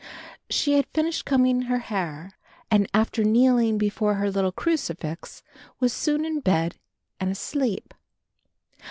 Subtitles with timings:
[0.49, 2.31] She had finished combing her hair,
[2.71, 5.43] and after kneeling before her little crucifix
[5.79, 6.79] was soon in bed
[7.19, 7.93] and asleep.